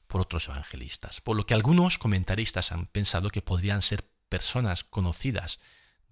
por 0.07 0.21
otros 0.21 0.47
evangelistas, 0.47 1.19
por 1.19 1.35
lo 1.35 1.45
que 1.45 1.53
algunos 1.53 1.97
comentaristas 1.97 2.71
han 2.71 2.85
pensado 2.85 3.29
que 3.29 3.41
podrían 3.41 3.81
ser 3.81 4.09
personas 4.29 4.85
conocidas 4.85 5.59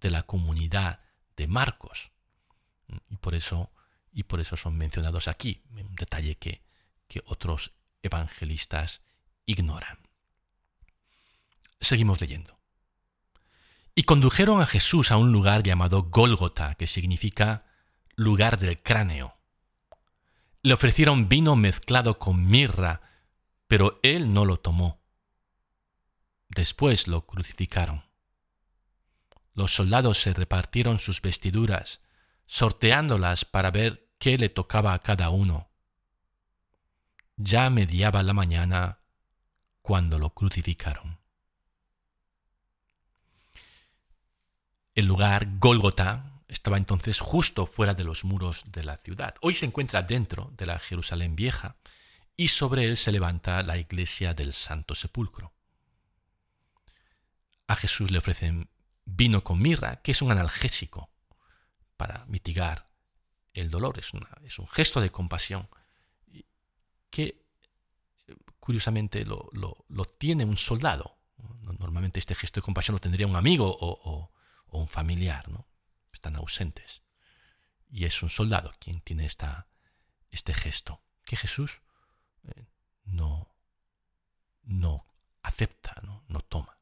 de 0.01 0.09
la 0.09 0.23
comunidad 0.23 0.99
de 1.37 1.47
Marcos. 1.47 2.11
Y 3.09 3.15
por 3.15 3.33
eso, 3.33 3.71
y 4.11 4.23
por 4.23 4.41
eso 4.41 4.57
son 4.57 4.77
mencionados 4.77 5.29
aquí, 5.29 5.63
un 5.69 5.95
detalle 5.95 6.35
que, 6.35 6.61
que 7.07 7.23
otros 7.25 7.71
evangelistas 8.03 9.01
ignoran. 9.45 9.99
Seguimos 11.79 12.19
leyendo. 12.19 12.54
Y 13.95 14.03
condujeron 14.03 14.61
a 14.61 14.65
Jesús 14.65 15.11
a 15.11 15.17
un 15.17 15.31
lugar 15.31 15.63
llamado 15.63 16.03
Gólgota, 16.03 16.75
que 16.75 16.85
significa 16.85 17.65
lugar 18.15 18.59
del 18.59 18.81
cráneo. 18.81 19.37
Le 20.61 20.73
ofrecieron 20.73 21.29
vino 21.29 21.55
mezclado 21.55 22.19
con 22.19 22.45
mirra, 22.47 23.01
pero 23.67 23.99
él 24.03 24.33
no 24.33 24.43
lo 24.43 24.59
tomó. 24.59 25.01
Después 26.49 27.07
lo 27.07 27.25
crucificaron. 27.25 28.03
Los 29.53 29.73
soldados 29.73 30.21
se 30.21 30.33
repartieron 30.33 30.99
sus 30.99 31.21
vestiduras, 31.21 32.01
sorteándolas 32.45 33.45
para 33.45 33.71
ver 33.71 34.09
qué 34.19 34.37
le 34.37 34.49
tocaba 34.49 34.93
a 34.93 34.99
cada 34.99 35.29
uno. 35.29 35.69
Ya 37.37 37.69
mediaba 37.69 38.23
la 38.23 38.33
mañana 38.33 38.99
cuando 39.81 40.19
lo 40.19 40.31
crucificaron. 40.31 41.24
El 44.95 45.07
lugar 45.07 45.59
Gólgota 45.59 46.31
estaba 46.47 46.77
entonces 46.77 47.19
justo 47.19 47.65
fuera 47.65 47.93
de 47.93 48.05
los 48.05 48.23
muros 48.23 48.63
de 48.65 48.85
la 48.85 48.95
ciudad. 48.95 49.35
Hoy 49.41 49.53
se 49.53 49.65
encuentra 49.65 50.01
dentro 50.03 50.53
de 50.57 50.65
la 50.65 50.79
Jerusalén 50.79 51.35
vieja 51.35 51.75
y 52.37 52.47
sobre 52.47 52.85
él 52.85 52.95
se 52.95 53.11
levanta 53.11 53.61
la 53.61 53.77
iglesia 53.77 54.33
del 54.33 54.53
Santo 54.53 54.95
Sepulcro. 54.95 55.51
A 57.67 57.75
Jesús 57.75 58.09
le 58.09 58.19
ofrecen 58.19 58.69
vino 59.03 59.43
con 59.43 59.61
mirra, 59.61 59.97
que 59.97 60.11
es 60.11 60.21
un 60.21 60.31
analgésico 60.31 61.09
para 61.97 62.25
mitigar 62.27 62.87
el 63.53 63.69
dolor. 63.69 63.99
Es, 63.99 64.11
es 64.45 64.59
un 64.59 64.67
gesto 64.69 65.01
de 65.01 65.11
compasión 65.11 65.67
que 67.09 67.43
curiosamente 68.61 69.25
lo, 69.25 69.51
tiene 70.17 70.45
un 70.45 70.55
soldado. 70.55 71.17
Normalmente 71.63 72.17
este 72.19 72.33
gesto 72.33 72.61
de 72.61 72.65
compasión 72.65 72.95
lo 72.95 73.01
tendría 73.01 73.27
un 73.27 73.35
amigo 73.35 73.75
o 73.77 74.31
un 74.75 74.87
familiar, 74.87 75.49
¿no? 75.49 75.67
Están 76.11 76.35
ausentes. 76.35 77.01
Y 77.89 78.05
es 78.05 78.21
un 78.23 78.29
soldado 78.29 78.73
quien 78.79 79.01
tiene 79.01 79.25
esta, 79.25 79.67
este 80.31 80.53
gesto 80.53 81.01
que 81.23 81.35
Jesús 81.35 81.81
eh, 82.43 82.65
no, 83.05 83.55
no 84.63 85.05
acepta, 85.41 85.95
¿no? 86.03 86.23
no 86.27 86.41
toma. 86.41 86.77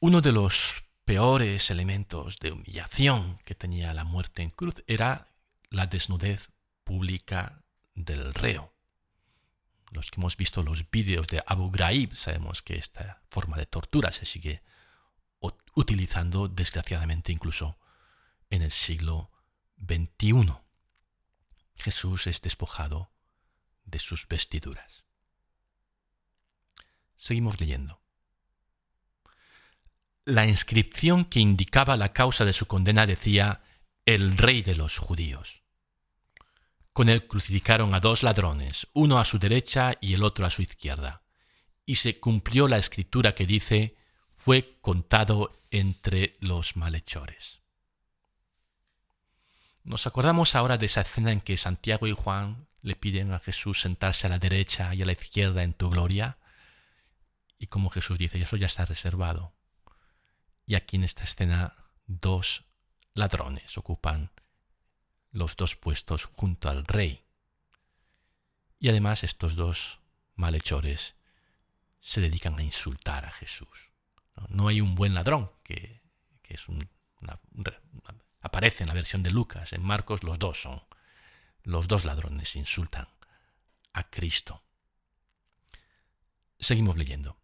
Uno 0.00 0.20
de 0.20 0.32
los 0.32 0.84
peores 1.04 1.70
elementos 1.70 2.38
de 2.38 2.52
humillación 2.52 3.38
que 3.44 3.54
tenía 3.54 3.94
la 3.94 4.04
muerte 4.04 4.42
en 4.42 4.50
cruz 4.50 4.84
era 4.86 5.28
la 5.70 5.86
desnudez 5.86 6.50
pública 6.84 7.64
del 7.94 8.32
reo. 8.34 8.72
Los 9.90 10.10
que 10.10 10.20
hemos 10.20 10.36
visto 10.36 10.62
los 10.62 10.90
vídeos 10.90 11.26
de 11.26 11.42
Abu 11.46 11.70
Ghraib 11.70 12.14
sabemos 12.14 12.62
que 12.62 12.76
esta 12.76 13.22
forma 13.30 13.56
de 13.56 13.66
tortura 13.66 14.12
se 14.12 14.26
sigue 14.26 14.62
utilizando 15.74 16.48
desgraciadamente 16.48 17.32
incluso 17.32 17.78
en 18.50 18.62
el 18.62 18.70
siglo 18.70 19.30
XXI. 19.78 20.54
Jesús 21.76 22.26
es 22.26 22.40
despojado 22.40 23.12
de 23.84 23.98
sus 23.98 24.26
vestiduras. 24.26 25.04
Seguimos 27.16 27.60
leyendo. 27.60 28.00
La 30.24 30.46
inscripción 30.46 31.24
que 31.24 31.40
indicaba 31.40 31.96
la 31.96 32.12
causa 32.12 32.44
de 32.44 32.52
su 32.52 32.66
condena 32.66 33.06
decía 33.06 33.62
el 34.04 34.36
rey 34.36 34.62
de 34.62 34.74
los 34.74 34.98
judíos. 34.98 35.62
Con 36.92 37.08
él 37.08 37.26
crucificaron 37.26 37.94
a 37.94 38.00
dos 38.00 38.22
ladrones, 38.22 38.88
uno 38.92 39.18
a 39.18 39.24
su 39.24 39.38
derecha 39.38 39.96
y 40.00 40.14
el 40.14 40.24
otro 40.24 40.44
a 40.44 40.50
su 40.50 40.62
izquierda. 40.62 41.22
Y 41.86 41.96
se 41.96 42.18
cumplió 42.18 42.68
la 42.68 42.78
escritura 42.78 43.34
que 43.34 43.46
dice, 43.46 43.96
fue 44.38 44.78
contado 44.80 45.50
entre 45.70 46.36
los 46.40 46.76
malhechores. 46.76 47.60
Nos 49.84 50.06
acordamos 50.06 50.54
ahora 50.54 50.78
de 50.78 50.86
esa 50.86 51.02
escena 51.02 51.32
en 51.32 51.40
que 51.40 51.56
Santiago 51.56 52.06
y 52.06 52.12
Juan 52.12 52.66
le 52.82 52.94
piden 52.94 53.32
a 53.32 53.38
Jesús 53.38 53.80
sentarse 53.80 54.26
a 54.26 54.30
la 54.30 54.38
derecha 54.38 54.94
y 54.94 55.02
a 55.02 55.06
la 55.06 55.12
izquierda 55.12 55.62
en 55.62 55.74
tu 55.74 55.90
gloria. 55.90 56.38
Y 57.58 57.66
como 57.66 57.90
Jesús 57.90 58.18
dice, 58.18 58.40
eso 58.40 58.56
ya 58.56 58.66
está 58.66 58.84
reservado. 58.84 59.52
Y 60.66 60.74
aquí 60.74 60.96
en 60.96 61.04
esta 61.04 61.24
escena 61.24 61.74
dos 62.06 62.64
ladrones 63.14 63.76
ocupan 63.76 64.30
los 65.32 65.56
dos 65.56 65.76
puestos 65.76 66.24
junto 66.24 66.68
al 66.68 66.84
rey. 66.84 67.24
Y 68.78 68.88
además 68.88 69.24
estos 69.24 69.56
dos 69.56 69.98
malhechores 70.36 71.16
se 72.00 72.20
dedican 72.20 72.58
a 72.58 72.62
insultar 72.62 73.24
a 73.24 73.32
Jesús. 73.32 73.87
No, 74.48 74.68
hay 74.68 74.80
un 74.80 74.94
buen 74.94 75.14
ladrón, 75.14 75.50
que, 75.62 76.00
es 76.44 76.66
aparece 78.40 78.82
en 78.82 78.88
la 78.88 78.94
versión 78.94 79.22
de 79.22 79.30
Lucas. 79.30 79.72
En 79.72 79.82
Marcos 79.82 80.22
los 80.22 80.38
dos 80.38 80.62
son. 80.62 80.82
Los 81.62 81.88
dos 81.88 82.04
ladrones 82.04 82.56
insultan 82.56 83.08
a 83.92 84.08
Cristo. 84.08 84.62
Seguimos 86.58 86.96
leyendo. 86.96 87.36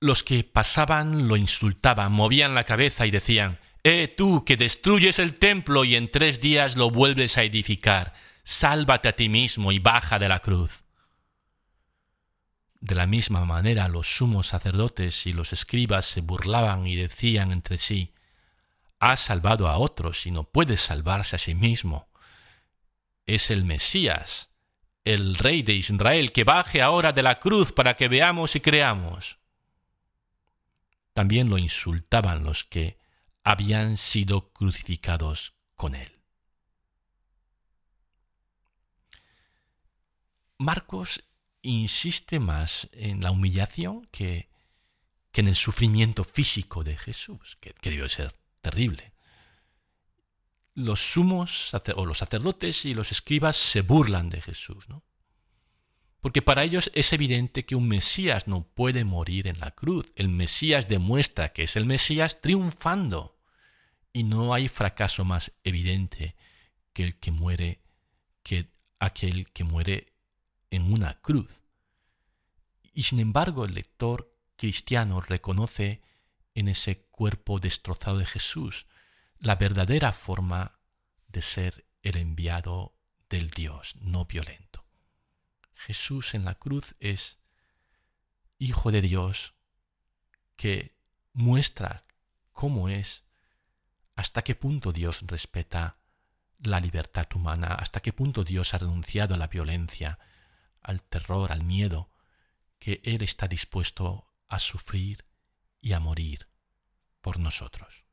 Los 0.00 0.24
que 0.24 0.42
pasaban 0.42 1.28
lo 1.28 1.36
insultaban, 1.36 2.12
movían 2.12 2.54
la 2.54 2.64
cabeza 2.64 3.06
y 3.06 3.10
decían, 3.12 3.60
Eh 3.84 4.12
tú 4.16 4.44
que 4.44 4.56
destruyes 4.56 5.18
el 5.18 5.38
templo 5.38 5.84
y 5.84 5.94
en 5.94 6.10
tres 6.10 6.40
días 6.40 6.76
lo 6.76 6.90
vuelves 6.90 7.38
a 7.38 7.44
edificar, 7.44 8.14
sálvate 8.42 9.08
a 9.08 9.16
ti 9.16 9.28
mismo 9.28 9.70
y 9.70 9.78
baja 9.78 10.18
de 10.18 10.28
la 10.28 10.40
cruz. 10.40 10.81
De 12.82 12.96
la 12.96 13.06
misma 13.06 13.44
manera 13.44 13.88
los 13.88 14.16
sumos 14.16 14.48
sacerdotes 14.48 15.28
y 15.28 15.32
los 15.32 15.52
escribas 15.52 16.04
se 16.04 16.20
burlaban 16.20 16.84
y 16.84 16.96
decían 16.96 17.52
entre 17.52 17.78
sí, 17.78 18.12
Ha 18.98 19.16
salvado 19.16 19.68
a 19.68 19.78
otros 19.78 20.26
y 20.26 20.32
no 20.32 20.42
puede 20.42 20.76
salvarse 20.76 21.36
a 21.36 21.38
sí 21.38 21.54
mismo. 21.54 22.08
Es 23.24 23.52
el 23.52 23.64
Mesías, 23.64 24.50
el 25.04 25.36
Rey 25.36 25.62
de 25.62 25.74
Israel, 25.74 26.32
que 26.32 26.42
baje 26.42 26.82
ahora 26.82 27.12
de 27.12 27.22
la 27.22 27.38
cruz 27.38 27.70
para 27.70 27.94
que 27.94 28.08
veamos 28.08 28.56
y 28.56 28.60
creamos. 28.60 29.38
También 31.12 31.50
lo 31.50 31.58
insultaban 31.58 32.42
los 32.42 32.64
que 32.64 32.98
habían 33.44 33.96
sido 33.96 34.52
crucificados 34.52 35.54
con 35.76 35.94
él. 35.94 36.18
Marcos 40.58 41.24
insiste 41.62 42.40
más 42.40 42.88
en 42.92 43.22
la 43.22 43.30
humillación 43.30 44.06
que, 44.10 44.50
en 45.34 45.48
el 45.48 45.56
sufrimiento 45.56 46.24
físico 46.24 46.84
de 46.84 46.96
Jesús, 46.96 47.56
que, 47.60 47.72
que 47.74 47.90
debió 47.90 48.08
ser 48.08 48.34
terrible. 48.60 49.12
Los 50.74 51.00
sumos 51.00 51.72
o 51.96 52.06
los 52.06 52.18
sacerdotes 52.18 52.84
y 52.84 52.94
los 52.94 53.12
escribas 53.12 53.56
se 53.56 53.82
burlan 53.82 54.30
de 54.30 54.40
Jesús, 54.40 54.88
¿no? 54.88 55.04
Porque 56.22 56.40
para 56.40 56.62
ellos 56.62 56.90
es 56.94 57.12
evidente 57.12 57.64
que 57.64 57.74
un 57.74 57.88
Mesías 57.88 58.46
no 58.46 58.62
puede 58.62 59.04
morir 59.04 59.48
en 59.48 59.58
la 59.58 59.72
cruz. 59.72 60.12
El 60.14 60.28
Mesías 60.28 60.88
demuestra 60.88 61.52
que 61.52 61.64
es 61.64 61.74
el 61.74 61.84
Mesías 61.84 62.40
triunfando. 62.40 63.40
Y 64.12 64.22
no 64.22 64.54
hay 64.54 64.68
fracaso 64.68 65.24
más 65.24 65.50
evidente 65.64 66.36
que 66.92 67.02
el 67.02 67.18
que 67.18 67.32
muere, 67.32 67.82
que 68.44 68.70
aquel 69.00 69.50
que 69.50 69.64
muere 69.64 70.11
en 70.72 70.92
una 70.92 71.20
cruz. 71.20 71.48
Y 72.92 73.04
sin 73.04 73.20
embargo 73.20 73.64
el 73.64 73.74
lector 73.74 74.34
cristiano 74.56 75.20
reconoce 75.20 76.02
en 76.54 76.68
ese 76.68 77.04
cuerpo 77.06 77.58
destrozado 77.58 78.18
de 78.18 78.26
Jesús 78.26 78.86
la 79.38 79.56
verdadera 79.56 80.12
forma 80.12 80.78
de 81.28 81.42
ser 81.42 81.86
el 82.02 82.16
enviado 82.16 82.96
del 83.28 83.50
Dios 83.50 83.96
no 84.00 84.24
violento. 84.24 84.84
Jesús 85.74 86.34
en 86.34 86.44
la 86.44 86.54
cruz 86.54 86.94
es 87.00 87.38
Hijo 88.58 88.92
de 88.92 89.02
Dios 89.02 89.54
que 90.54 90.94
muestra 91.32 92.04
cómo 92.52 92.88
es, 92.88 93.24
hasta 94.14 94.42
qué 94.42 94.54
punto 94.54 94.92
Dios 94.92 95.24
respeta 95.26 95.96
la 96.60 96.78
libertad 96.78 97.26
humana, 97.34 97.74
hasta 97.74 98.00
qué 98.00 98.12
punto 98.12 98.44
Dios 98.44 98.74
ha 98.74 98.78
renunciado 98.78 99.34
a 99.34 99.38
la 99.38 99.48
violencia, 99.48 100.20
al 100.82 101.02
terror, 101.02 101.52
al 101.52 101.62
miedo, 101.62 102.10
que 102.78 103.00
Él 103.04 103.22
está 103.22 103.48
dispuesto 103.48 104.32
a 104.48 104.58
sufrir 104.58 105.24
y 105.80 105.92
a 105.92 106.00
morir 106.00 106.48
por 107.20 107.38
nosotros. 107.38 108.04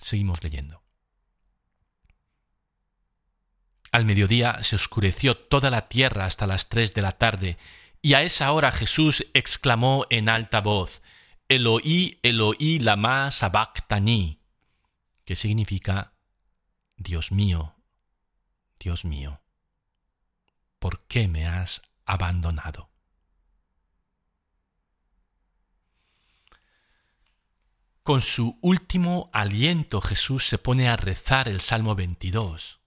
Seguimos 0.00 0.42
leyendo. 0.42 0.82
Al 3.92 4.04
mediodía 4.04 4.62
se 4.64 4.76
oscureció 4.76 5.36
toda 5.36 5.70
la 5.70 5.88
tierra 5.88 6.24
hasta 6.24 6.46
las 6.46 6.68
tres 6.68 6.94
de 6.94 7.02
la 7.02 7.12
tarde, 7.12 7.58
y 8.02 8.14
a 8.14 8.22
esa 8.22 8.50
hora 8.52 8.72
Jesús 8.72 9.26
exclamó 9.34 10.04
en 10.10 10.28
alta 10.28 10.60
voz, 10.60 11.00
Eloí, 11.48 12.18
Eloí, 12.22 12.80
lama 12.80 13.30
sabactani, 13.30 14.40
que 15.24 15.36
significa, 15.36 16.14
Dios 16.96 17.30
mío, 17.30 17.73
Dios 18.84 19.06
mío, 19.06 19.40
¿por 20.78 21.06
qué 21.06 21.26
me 21.26 21.46
has 21.46 21.80
abandonado? 22.04 22.90
Con 28.02 28.20
su 28.20 28.58
último 28.60 29.30
aliento 29.32 30.02
Jesús 30.02 30.46
se 30.46 30.58
pone 30.58 30.90
a 30.90 30.98
rezar 30.98 31.48
el 31.48 31.62
Salmo 31.62 31.94
22 31.94 32.80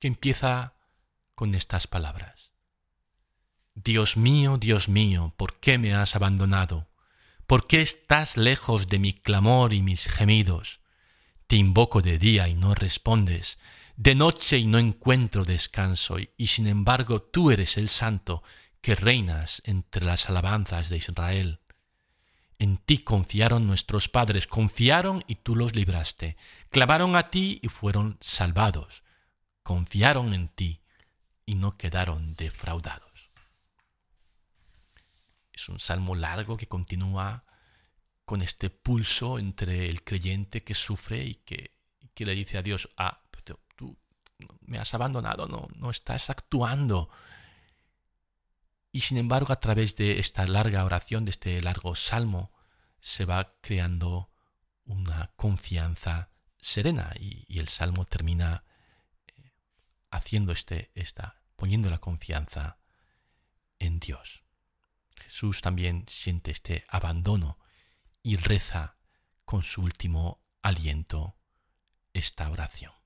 que 0.00 0.08
empieza 0.08 0.74
con 1.36 1.54
estas 1.54 1.86
palabras. 1.86 2.50
Dios 3.76 4.16
mío, 4.16 4.58
Dios 4.58 4.88
mío, 4.88 5.32
¿por 5.36 5.60
qué 5.60 5.78
me 5.78 5.94
has 5.94 6.16
abandonado? 6.16 6.88
¿Por 7.46 7.68
qué 7.68 7.82
estás 7.82 8.36
lejos 8.36 8.88
de 8.88 8.98
mi 8.98 9.12
clamor 9.12 9.72
y 9.72 9.80
mis 9.80 10.08
gemidos? 10.08 10.80
Te 11.46 11.54
invoco 11.54 12.02
de 12.02 12.18
día 12.18 12.48
y 12.48 12.54
no 12.54 12.74
respondes, 12.74 13.58
de 13.98 14.14
noche 14.14 14.56
y 14.56 14.64
no 14.64 14.78
encuentro 14.78 15.44
descanso, 15.44 16.16
y, 16.18 16.46
sin 16.46 16.66
embargo 16.66 17.20
tú 17.20 17.50
eres 17.50 17.76
el 17.76 17.90
santo 17.90 18.42
que 18.80 18.94
reinas 18.94 19.60
entre 19.66 20.06
las 20.06 20.30
alabanzas 20.30 20.88
de 20.88 20.96
Israel. 20.96 21.60
En 22.58 22.78
ti 22.78 22.98
confiaron 22.98 23.66
nuestros 23.66 24.08
padres, 24.08 24.46
confiaron 24.46 25.22
y 25.28 25.34
tú 25.34 25.54
los 25.54 25.76
libraste, 25.76 26.38
clamaron 26.70 27.14
a 27.14 27.28
ti 27.28 27.60
y 27.62 27.68
fueron 27.68 28.16
salvados 28.20 29.02
confiaron 29.68 30.32
en 30.32 30.48
ti 30.48 30.80
y 31.44 31.54
no 31.54 31.76
quedaron 31.76 32.34
defraudados. 32.36 33.30
Es 35.52 35.68
un 35.68 35.78
salmo 35.78 36.14
largo 36.14 36.56
que 36.56 36.68
continúa 36.68 37.44
con 38.24 38.40
este 38.40 38.70
pulso 38.70 39.38
entre 39.38 39.90
el 39.90 40.04
creyente 40.04 40.64
que 40.64 40.72
sufre 40.72 41.22
y 41.22 41.34
que, 41.34 41.74
le 42.16 42.34
dice 42.34 42.56
a 42.56 42.62
Dios, 42.62 42.88
ah, 42.96 43.27
me 44.60 44.78
has 44.78 44.94
abandonado, 44.94 45.46
no, 45.46 45.68
no 45.76 45.90
estás 45.90 46.30
actuando. 46.30 47.10
Y 48.92 49.00
sin 49.00 49.18
embargo, 49.18 49.52
a 49.52 49.60
través 49.60 49.96
de 49.96 50.18
esta 50.18 50.46
larga 50.46 50.84
oración, 50.84 51.24
de 51.24 51.30
este 51.30 51.60
largo 51.60 51.94
salmo, 51.94 52.52
se 53.00 53.24
va 53.24 53.54
creando 53.60 54.30
una 54.84 55.32
confianza 55.36 56.30
serena 56.60 57.12
y, 57.18 57.58
el 57.58 57.68
salmo 57.68 58.04
termina 58.04 58.64
haciendo 60.10 60.52
este, 60.52 60.90
esta, 60.94 61.42
poniendo 61.56 61.90
la 61.90 61.98
confianza 61.98 62.78
en 63.78 64.00
Dios. 64.00 64.42
Jesús 65.16 65.60
también 65.60 66.04
siente 66.08 66.50
este 66.50 66.84
abandono 66.88 67.58
y 68.22 68.36
reza 68.36 68.96
con 69.44 69.62
su 69.62 69.82
último 69.82 70.42
aliento 70.62 71.36
esta 72.12 72.50
oración. 72.50 72.97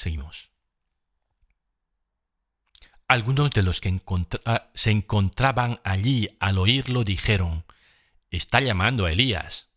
Seguimos. 0.00 0.50
Algunos 3.06 3.50
de 3.50 3.62
los 3.62 3.82
que 3.82 4.00
ah, 4.46 4.70
se 4.72 4.92
encontraban 4.92 5.78
allí 5.84 6.30
al 6.40 6.56
oírlo 6.56 7.04
dijeron, 7.04 7.66
Está 8.30 8.62
llamando 8.62 9.04
a 9.04 9.12
Elías. 9.12 9.68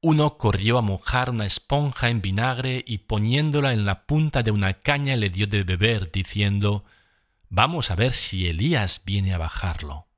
Uno 0.00 0.38
corrió 0.38 0.78
a 0.78 0.80
mojar 0.80 1.28
una 1.28 1.44
esponja 1.44 2.08
en 2.08 2.22
vinagre 2.22 2.82
y 2.86 2.98
poniéndola 2.98 3.74
en 3.74 3.84
la 3.84 4.06
punta 4.06 4.42
de 4.42 4.50
una 4.50 4.80
caña 4.80 5.14
le 5.16 5.28
dio 5.28 5.46
de 5.46 5.62
beber, 5.62 6.10
diciendo, 6.10 6.86
Vamos 7.50 7.90
a 7.90 7.96
ver 7.96 8.12
si 8.12 8.46
Elías 8.46 9.02
viene 9.04 9.34
a 9.34 9.38
bajarlo. 9.38 10.08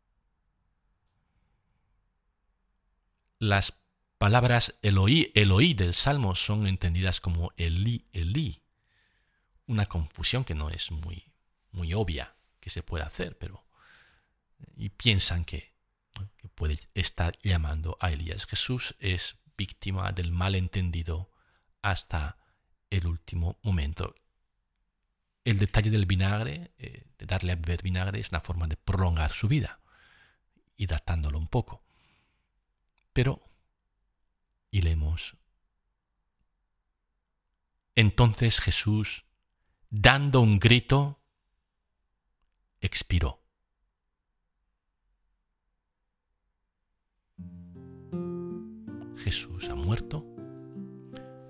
Las 3.40 3.74
palabras 4.18 4.76
Eloí, 4.83 5.33
Eloí 5.35 5.74
del 5.74 5.94
Salmo 5.94 6.37
son 6.37 6.68
entendidas 6.68 7.20
como 7.20 7.50
Elí, 7.57 8.07
Elí. 8.12 8.62
Una 9.66 9.87
confusión 9.87 10.44
que 10.44 10.55
no 10.55 10.70
es 10.70 10.90
muy, 10.90 11.33
muy 11.70 11.94
obvia 11.94 12.35
que 12.61 12.70
se 12.70 12.83
puede 12.83 13.05
hacer, 13.05 13.37
pero... 13.38 13.64
Y 14.77 14.90
piensan 14.90 15.44
que, 15.44 15.75
que 16.37 16.48
puede 16.48 16.79
estar 16.94 17.37
llamando 17.42 17.96
a 18.01 18.12
Elías. 18.12 18.46
Jesús 18.46 18.94
es 19.01 19.37
víctima 19.57 20.12
del 20.12 20.31
malentendido 20.31 21.31
hasta 21.83 22.38
el 22.90 23.07
último 23.07 23.59
momento. 23.62 24.14
El 25.44 25.59
detalle 25.59 25.90
del 25.90 26.07
vinagre, 26.07 26.72
eh, 26.79 27.07
de 27.18 27.27
darle 27.27 27.53
a 27.53 27.57
beber 27.57 27.83
vinagre, 27.83 28.20
es 28.20 28.31
una 28.31 28.40
forma 28.40 28.68
de 28.68 28.77
prolongar 28.77 29.33
su 29.33 29.48
vida 29.48 29.81
y 30.77 30.87
datándolo 30.87 31.38
un 31.38 31.48
poco. 31.48 31.83
Pero, 33.12 33.42
y 34.70 34.83
leemos, 34.83 35.37
entonces 37.94 38.61
Jesús, 38.61 39.25
dando 39.92 40.40
un 40.40 40.59
grito, 40.59 41.20
expiró. 42.81 43.38
Jesús 49.16 49.68
ha 49.68 49.74
muerto, 49.74 50.24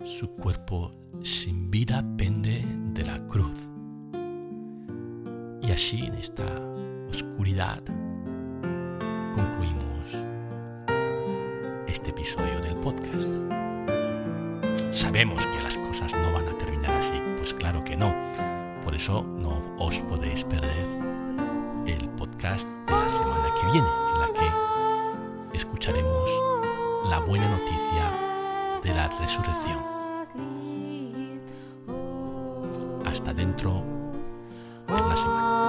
su 0.05 0.35
cuerpo 0.35 0.93
sin 1.23 1.71
vida 1.71 2.05
pende 2.19 2.67
de 2.93 3.05
la 3.05 3.25
cruz. 3.29 3.69
Y 5.63 5.71
así 5.71 6.01
en 6.05 6.15
esta 6.17 6.45
oscuridad 7.09 7.83
concluimos 9.35 10.17
este 11.87 12.11
episodio 12.11 12.61
del 12.61 12.77
podcast. 12.79 13.62
Sabemos 14.93 15.47
que 15.47 15.63
las 15.63 15.79
cosas 15.79 16.15
no 16.15 16.35
van 16.35 16.47
a 16.47 16.59
terminar 16.59 16.93
así, 16.93 17.15
pues 17.39 17.55
claro 17.55 17.83
que 17.83 17.97
no. 17.97 18.15
Por 18.85 18.95
eso 18.95 19.23
no 19.23 19.75
os 19.79 19.99
podéis 20.01 20.45
perder 20.45 20.87
el 21.87 22.11
podcast 22.11 22.69
de 22.87 22.93
la 22.93 23.09
semana 23.09 23.49
que 23.59 23.73
viene, 23.73 23.89
en 23.89 24.21
la 24.21 24.29
que 25.51 25.57
escucharemos 25.57 26.31
la 27.09 27.21
buena 27.21 27.49
noticia 27.49 28.81
de 28.85 28.93
la 28.93 29.09
resurrección. 29.19 29.79
Hasta 33.07 33.33
dentro 33.33 33.83
de 34.89 34.93
una 34.93 35.17
semana. 35.17 35.62